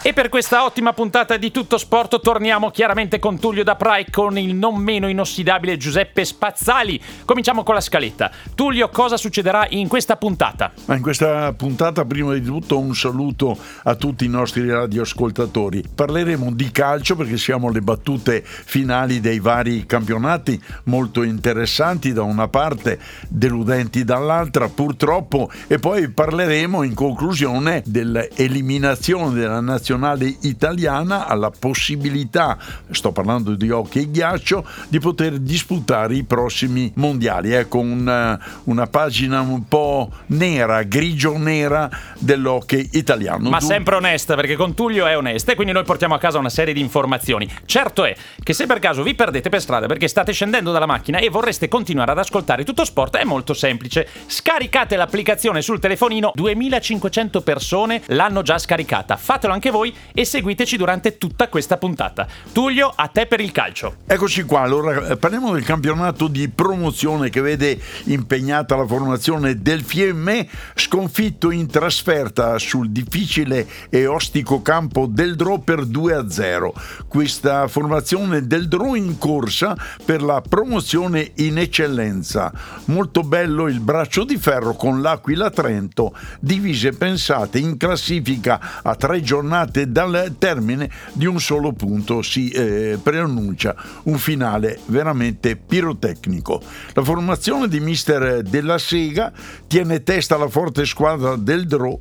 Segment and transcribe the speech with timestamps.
[0.00, 4.38] E per questa ottima puntata di Tutto Sport torniamo chiaramente con Tullio da Prai con
[4.38, 7.02] il non meno inossidabile Giuseppe Spazzali.
[7.24, 8.30] Cominciamo con la scaletta.
[8.54, 10.70] Tullio, cosa succederà in questa puntata?
[10.84, 15.82] Ma in questa puntata, prima di tutto, un saluto a tutti i nostri radioascoltatori.
[15.92, 22.46] Parleremo di calcio perché siamo alle battute finali dei vari campionati, molto interessanti da una
[22.46, 31.34] parte, deludenti dall'altra, purtroppo, e poi parleremo in conclusione dell'eliminazione della nazionale nazionale italiana ha
[31.34, 32.58] la possibilità,
[32.90, 37.52] sto parlando di hockey ghiaccio, di poter disputare i prossimi mondiali.
[37.52, 41.88] Ecco una, una pagina un po' nera, grigio-nera
[42.18, 43.48] dell'hockey italiano.
[43.48, 46.50] Ma sempre onesta, perché con Tullio è onesta e quindi noi portiamo a casa una
[46.50, 47.48] serie di informazioni.
[47.64, 51.18] Certo è che se per caso vi perdete per strada perché state scendendo dalla macchina
[51.18, 54.06] e vorreste continuare ad ascoltare tutto sport, è molto semplice.
[54.26, 59.16] Scaricate l'applicazione sul telefonino, 2500 persone l'hanno già scaricata.
[59.16, 62.26] Fatelo anche voi voi e seguiteci durante tutta questa puntata.
[62.52, 63.96] Tullio, a te per il calcio.
[64.06, 69.82] Eccoci qua, allora eh, parliamo del campionato di promozione che vede impegnata la formazione del
[69.82, 76.70] Fiemme, sconfitto in trasferta sul difficile e ostico campo del Dro per 2-0.
[77.06, 82.52] Questa formazione del Dro in corsa per la promozione in eccellenza.
[82.86, 89.20] Molto bello il braccio di ferro con l'Aquila Trento, divise pensate in classifica a tre
[89.22, 96.60] giornate parte dal termine di un solo punto si eh, preannuncia un finale veramente pirotecnico.
[96.94, 99.30] La formazione di mister della Sega
[99.66, 102.00] tiene testa alla forte squadra del Draw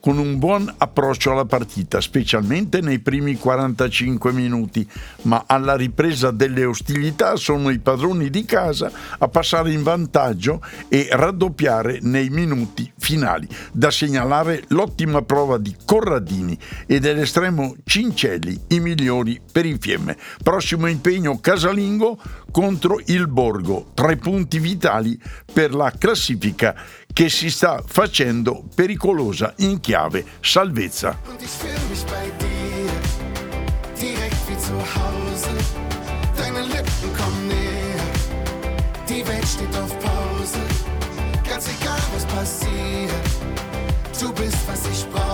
[0.00, 4.88] con un buon approccio alla partita, specialmente nei primi 45 minuti,
[5.22, 11.08] ma alla ripresa delle ostilità sono i padroni di casa a passare in vantaggio e
[11.10, 13.48] raddoppiare nei minuti finali.
[13.72, 20.16] Da segnalare l'ottima prova di Corradini e dell'estremo Cincelli, i migliori per il Fiemme.
[20.42, 22.18] Prossimo impegno casalingo
[22.50, 25.18] contro il Borgo, tre punti vitali
[25.52, 26.74] per la classifica
[27.12, 31.18] che si sta facendo pericolosa in chiave salvezza.
[44.18, 45.27] Du bist, was ich brauche.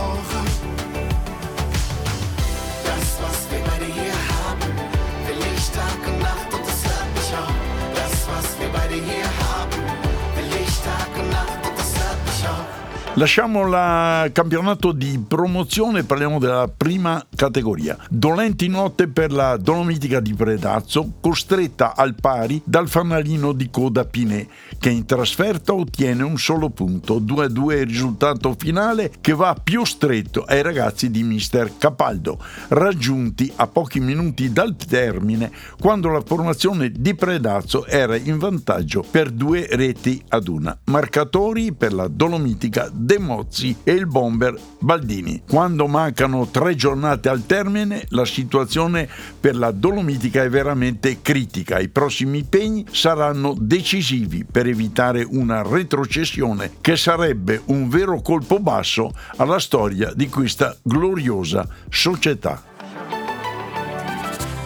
[13.17, 17.97] Lasciamo il campionato di promozione e parliamo della prima categoria.
[18.11, 24.45] Dolenti notte per la Dolomitica di Predazzo, costretta al pari dal fanalino di coda Pinè,
[24.81, 30.43] che in trasferta ottiene un solo punto, 2-2 il risultato finale che va più stretto
[30.43, 37.15] ai ragazzi di Mister Capaldo, raggiunti a pochi minuti dal termine quando la formazione di
[37.15, 40.77] Predazzo era in vantaggio per due reti ad una.
[40.87, 45.42] Marcatori per la Dolomitica De Mozzi e il bomber Baldini.
[45.47, 49.06] Quando mancano tre giornate al termine, la situazione
[49.38, 51.78] per la Dolomitica è veramente critica.
[51.78, 59.12] I prossimi impegni saranno decisivi per evitare una retrocessione che sarebbe un vero colpo basso
[59.36, 62.62] alla storia di questa gloriosa società.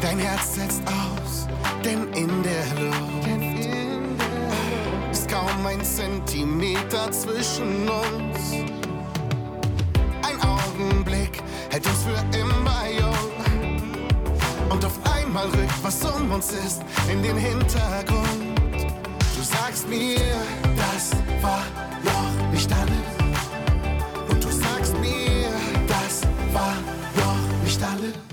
[0.00, 1.48] Dein Herz setzt aus,
[1.82, 3.08] denn in der Luft
[5.28, 8.27] kaum ein Zentimeter zwischen uns.
[11.70, 13.32] Hält uns für immer jung.
[14.70, 18.58] Und auf einmal rückt, was um uns ist, in den Hintergrund.
[19.36, 20.27] Du sagst mir,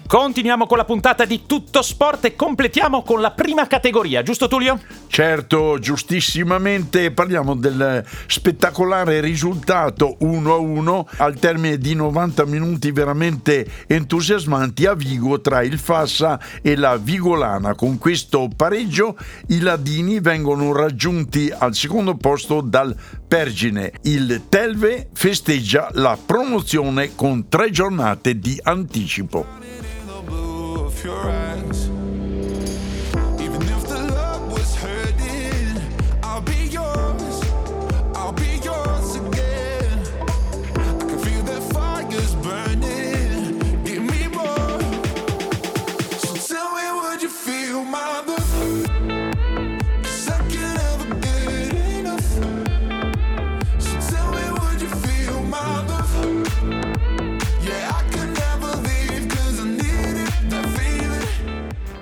[0.08, 4.80] Continuiamo con la puntata di Tutto Sport e completiamo con la prima categoria, giusto Tullio?
[5.08, 14.94] Certo, giustissimamente parliamo del spettacolare risultato 1-1 al termine di 90 minuti veramente entusiasmanti a
[14.94, 17.74] Vigo tra il Fassa e la Vigolana.
[17.74, 19.18] Con questo pareggio
[19.48, 22.96] i Ladini vengono raggiunti al secondo posto dal
[23.28, 23.94] Pergine.
[24.04, 29.75] Il Telve festeggia la promozione con tre giornate di anticipo.
[31.06, 31.85] Your eyes.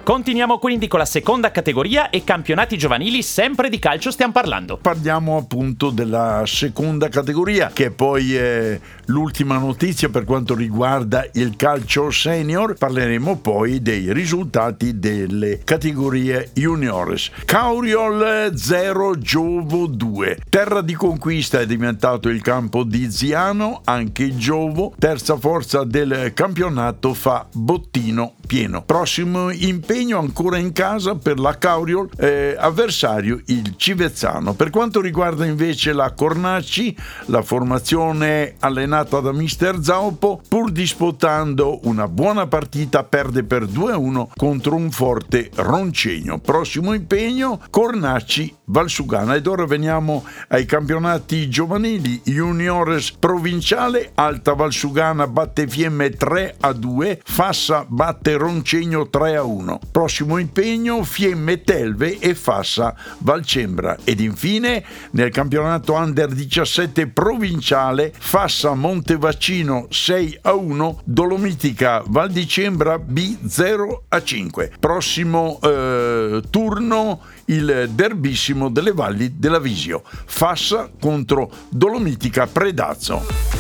[0.04, 4.76] Continuiamo quindi con la seconda categoria e campionati giovanili, sempre di calcio stiamo parlando.
[4.76, 12.12] Parliamo appunto della seconda categoria, che poi è l'ultima notizia per quanto riguarda il calcio
[12.12, 12.74] senior.
[12.78, 17.32] Parleremo poi dei risultati delle categorie juniores.
[17.46, 20.40] Cauriol 0 Giovo 2.
[20.50, 27.14] Terra di conquista è diventato il campo di Ziano, anche Giovo, terza forza del campionato,
[27.14, 28.84] fa bottino pieno.
[28.84, 34.54] Prossimo impegno ancora in casa per la Cauriol, eh, avversario il Civezzano.
[34.54, 36.96] Per quanto riguarda invece la Cornacci,
[37.26, 44.76] la formazione allenata da mister Zaupo, pur disputando una buona partita, perde per 2-1 contro
[44.76, 46.40] un forte Roncegno.
[46.40, 49.36] Prossimo impegno Cornacci Valsugana.
[49.36, 52.22] Ed ora veniamo ai campionati giovanili.
[52.24, 59.80] Juniores provinciale, Alta Valsugana batte Fiemme 3 a 2, Fassa batte Roncegno 3 a 1.
[59.92, 63.98] Prossimo impegno Fiemme Telve e Fassa Valcembra.
[64.04, 72.48] Ed infine nel campionato Under 17 provinciale Fassa Montevaccino 6 a 1, Dolomitica Val di
[72.48, 74.74] Cembra B 0 a 5.
[74.80, 83.53] Prossimo eh, turno il derbissimo delle valli della Visio, Fassa contro Dolomitica Predazzo.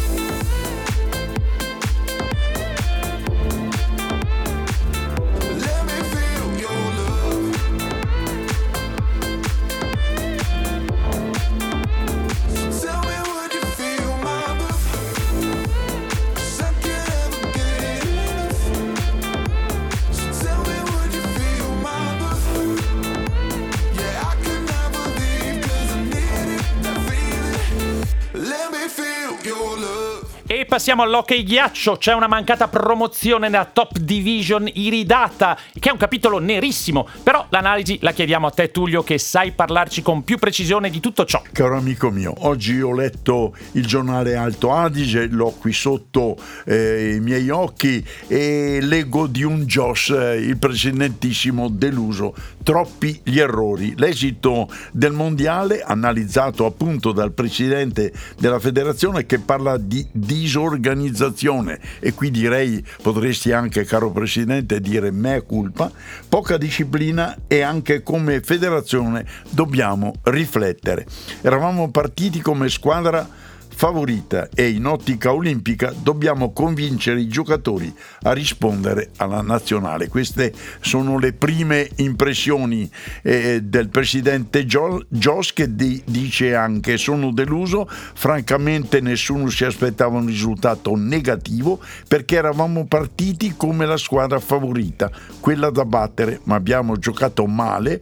[30.73, 31.97] Passiamo all'hockey ghiaccio.
[31.97, 37.07] C'è una mancata promozione nella top division iridata, che è un capitolo nerissimo.
[37.21, 41.25] Però l'analisi la chiediamo a te, Tullio, che sai parlarci con più precisione di tutto
[41.25, 41.43] ciò.
[41.51, 47.19] Caro amico mio, oggi ho letto il giornale Alto Adige, l'ho qui sotto eh, i
[47.19, 52.33] miei occhi e leggo di un Josh, eh, il presidentissimo deluso.
[52.63, 53.93] Troppi gli errori.
[53.97, 61.79] L'esito del mondiale, analizzato appunto dal presidente della federazione, che parla di disorganizzazione.
[61.99, 65.91] E qui direi potresti anche caro presidente dire mea culpa
[66.27, 71.05] poca disciplina e anche come federazione dobbiamo riflettere.
[71.41, 73.27] Eravamo partiti come squadra
[73.73, 80.07] favorita e in ottica olimpica dobbiamo convincere i giocatori a rispondere alla nazionale.
[80.07, 82.89] Queste sono le prime impressioni
[83.21, 90.27] eh, del presidente Jos che di- dice anche sono deluso, francamente nessuno si aspettava un
[90.27, 97.45] risultato negativo perché eravamo partiti come la squadra favorita, quella da battere, ma abbiamo giocato
[97.45, 98.01] male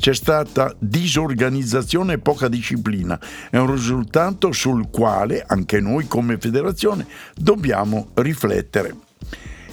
[0.00, 3.20] c'è stata disorganizzazione e poca disciplina.
[3.50, 8.94] È un risultato sul quale anche noi come federazione dobbiamo riflettere.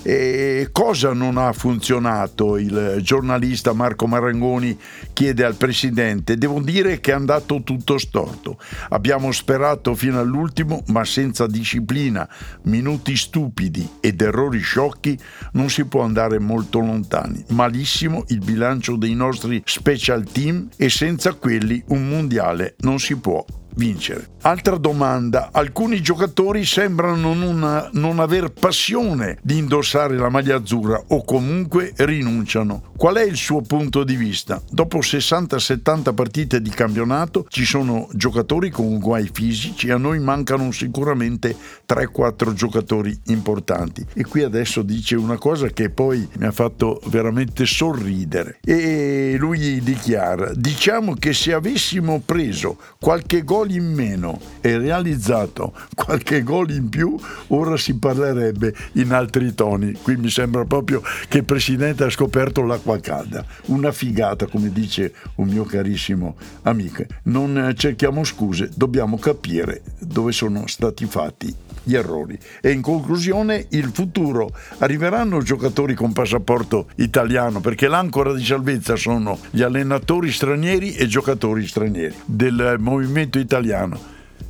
[0.09, 2.55] E cosa non ha funzionato?
[2.55, 4.79] Il giornalista Marco Marangoni
[5.11, 6.37] chiede al presidente.
[6.37, 8.57] Devo dire che è andato tutto storto.
[8.91, 12.25] Abbiamo sperato fino all'ultimo, ma senza disciplina,
[12.61, 15.19] minuti stupidi ed errori sciocchi
[15.51, 17.43] non si può andare molto lontani.
[17.49, 23.45] Malissimo il bilancio dei nostri special team e senza quelli un mondiale non si può
[23.77, 24.35] vincere.
[24.41, 31.23] Altra domanda, alcuni giocatori sembrano non, non aver passione di indossare la maglia azzurra o
[31.23, 32.91] comunque rinunciano.
[32.95, 34.61] Qual è il suo punto di vista?
[34.69, 41.55] Dopo 60-70 partite di campionato ci sono giocatori con guai fisici, a noi mancano sicuramente
[41.87, 44.05] 3-4 giocatori importanti.
[44.13, 48.59] E qui adesso dice una cosa che poi mi ha fatto veramente sorridere.
[48.63, 55.73] E lui dichiara, diciamo che se avessimo preso qualche gol gol in meno e realizzato
[55.93, 59.93] qualche gol in più, ora si parlerebbe in altri toni.
[59.93, 63.45] Qui mi sembra proprio che il Presidente ha scoperto l'acqua calda.
[63.65, 67.03] Una figata, come dice un mio carissimo amico.
[67.23, 72.37] Non cerchiamo scuse, dobbiamo capire dove sono stati fatti gli errori.
[72.61, 74.51] E in conclusione, il futuro.
[74.79, 81.65] Arriveranno giocatori con passaporto italiano perché l'ancora di salvezza sono gli allenatori stranieri e giocatori
[81.65, 83.97] stranieri del movimento italiano.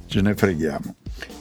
[0.07, 0.95] Ce ne freghiamo.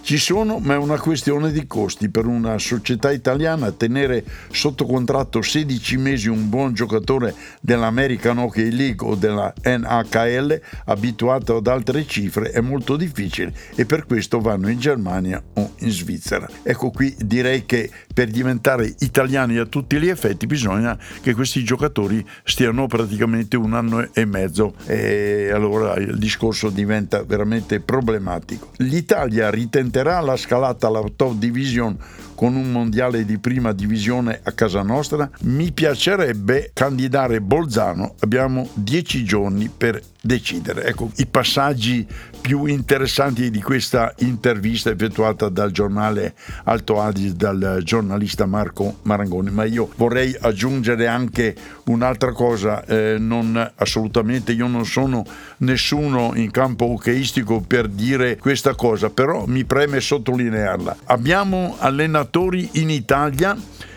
[0.07, 2.09] Ci sono, ma è una questione di costi.
[2.09, 9.05] Per una società italiana tenere sotto contratto 16 mesi un buon giocatore dell'American Hockey League
[9.05, 14.79] o della NHL abituato ad altre cifre è molto difficile e per questo vanno in
[14.79, 16.49] Germania o in Svizzera.
[16.63, 22.25] Ecco qui direi che per diventare italiani a tutti gli effetti bisogna che questi giocatori
[22.45, 28.71] stiano praticamente un anno e mezzo e allora il discorso diventa veramente problematico.
[28.77, 31.97] L'Italia ritenterà la scalata alla top division
[32.37, 35.29] con un mondiale di prima divisione a casa nostra?
[35.43, 40.85] Mi piacerebbe candidare Bolzano, abbiamo dieci giorni per decidere.
[40.85, 42.07] Ecco i passaggi
[42.41, 49.65] più interessanti di questa intervista effettuata dal giornale Alto Adige dal giornalista Marco Marangoni, ma
[49.65, 51.55] io vorrei aggiungere anche
[51.87, 55.25] un'altra cosa, eh, non assolutamente io non sono
[55.59, 60.97] nessuno in campo hockeyistico per dire questa cosa, però mi preme sottolinearla.
[61.07, 63.57] Abbiamo allenatori in Italia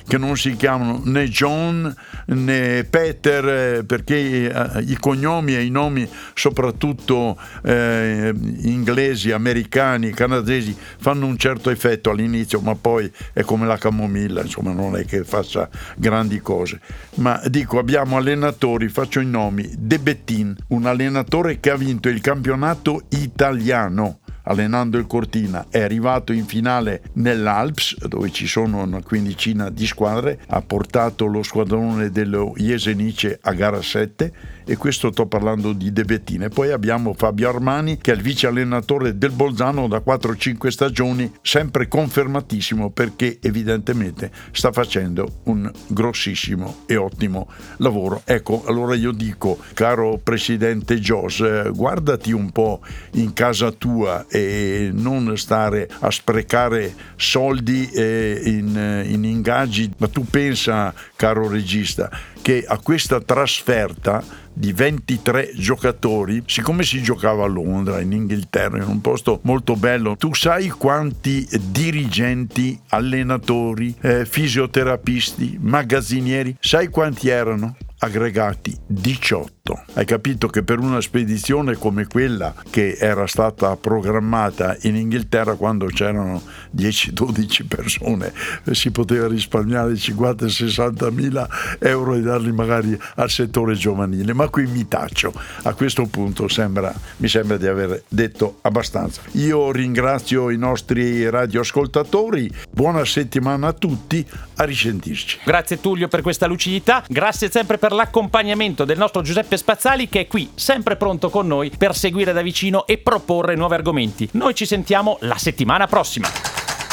[0.10, 1.96] che non si chiamano né John
[2.26, 10.76] né Peter eh, perché eh, i cognomi e i nomi soprattutto eh, inglesi, americani, canadesi
[11.00, 15.24] fanno un certo effetto all'inizio ma poi è come la camomilla insomma non è che
[15.24, 16.80] faccia grandi cose.
[17.16, 22.22] Ma dico abbiamo allenatori faccio i nomi De Bettin un allenatore che ha vinto il
[22.22, 29.70] campionato italiano allenando il Cortina, è arrivato in finale nell'Alps, dove ci sono una quindicina
[29.70, 34.34] di squadre, ha portato lo squadrone dello Jesenice a gara 7
[34.70, 36.50] e questo sto parlando di De Bettine.
[36.50, 41.88] Poi abbiamo Fabio Armani che è il vice allenatore del Bolzano da 4-5 stagioni, sempre
[41.88, 48.22] confermatissimo perché evidentemente sta facendo un grossissimo e ottimo lavoro.
[48.26, 52.82] Ecco, allora io dico, caro presidente Jos, eh, guardati un po'
[53.14, 60.26] in casa tua e non stare a sprecare soldi eh, in, in ingaggi, ma tu
[60.30, 68.02] pensa, caro regista, che a questa trasferta di 23 giocatori, siccome si giocava a Londra,
[68.02, 76.58] in Inghilterra, in un posto molto bello, tu sai quanti dirigenti, allenatori, eh, fisioterapisti, magazzinieri,
[76.60, 77.78] sai quanti erano?
[78.00, 79.84] Aggregati 18 tutto.
[79.94, 85.86] Hai capito che per una spedizione come quella che era stata programmata in Inghilterra quando
[85.88, 86.42] c'erano
[86.76, 88.34] 10-12 persone
[88.72, 91.48] si poteva risparmiare 50-60 mila
[91.80, 94.34] euro e darli magari al settore giovanile.
[94.34, 95.34] Ma qui mi taccio.
[95.64, 99.22] A questo punto sembra, mi sembra di aver detto abbastanza.
[99.34, 102.50] Io ringrazio i nostri radioascoltatori.
[102.70, 104.26] Buona settimana a tutti.
[104.56, 105.40] A risentirci.
[105.44, 107.04] Grazie Tullio per questa lucidità.
[107.08, 111.70] Grazie sempre per l'accompagnamento del nostro Giuseppe Spazzali che è qui sempre pronto con noi
[111.78, 114.30] per seguire da vicino e proporre nuovi argomenti.
[114.32, 116.30] Noi ci sentiamo la settimana prossima.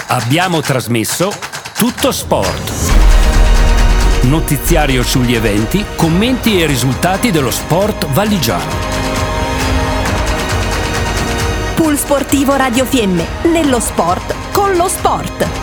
[0.09, 1.33] Abbiamo trasmesso
[1.77, 2.73] Tutto Sport.
[4.23, 8.73] Notiziario sugli eventi, commenti e risultati dello sport valigiano.
[11.77, 15.56] Pool Sportivo Radio Fiemme, nello sport con lo sport.